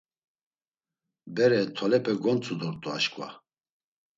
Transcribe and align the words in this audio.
Bere 1.35 1.59
tolepe 1.75 2.11
gontzu 2.23 2.53
dort̆u 2.59 2.89
aşǩva. 2.95 3.27